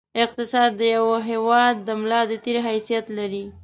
اقتصاد 0.23 0.71
د 0.79 0.81
یوه 0.95 1.17
هېواد 1.29 1.75
د 1.87 1.89
ملا 2.01 2.21
د 2.29 2.33
تېر 2.43 2.57
حیثیت 2.67 3.05
لري. 3.17 3.45